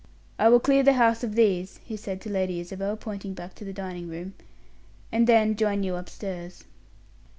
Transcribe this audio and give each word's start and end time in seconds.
"I 0.39 0.49
will 0.49 0.59
clear 0.59 0.81
the 0.81 0.93
house 0.93 1.23
of 1.23 1.35
these," 1.35 1.79
he 1.85 1.95
said 1.95 2.21
to 2.21 2.29
Lady 2.31 2.59
Isabel, 2.59 2.97
pointing 2.97 3.35
back 3.35 3.53
to 3.53 3.63
the 3.63 3.71
dining 3.71 4.07
room, 4.09 4.33
"and 5.11 5.27
then 5.27 5.55
join 5.55 5.83
you 5.83 5.95
upstairs." 5.95 6.63